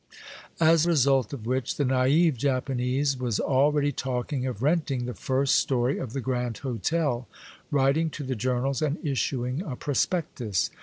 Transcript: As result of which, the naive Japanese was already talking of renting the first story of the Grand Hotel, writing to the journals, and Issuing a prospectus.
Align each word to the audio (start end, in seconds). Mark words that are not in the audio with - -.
As 0.59 0.87
result 0.87 1.31
of 1.31 1.45
which, 1.45 1.75
the 1.77 1.85
naive 1.85 2.35
Japanese 2.35 3.15
was 3.19 3.39
already 3.39 3.91
talking 3.91 4.47
of 4.47 4.63
renting 4.63 5.05
the 5.05 5.13
first 5.13 5.53
story 5.53 5.99
of 5.99 6.13
the 6.13 6.21
Grand 6.21 6.57
Hotel, 6.57 7.27
writing 7.69 8.09
to 8.09 8.23
the 8.23 8.35
journals, 8.35 8.81
and 8.81 8.97
Issuing 9.05 9.61
a 9.61 9.75
prospectus. 9.75 10.71